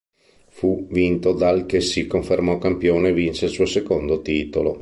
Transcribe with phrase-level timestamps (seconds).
[0.47, 4.79] Fu vinto dal che si confermò campione e vinse il suo secondo titolo.